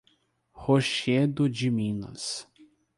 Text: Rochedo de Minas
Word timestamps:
Rochedo 0.55 1.47
de 1.47 1.69
Minas 1.69 2.47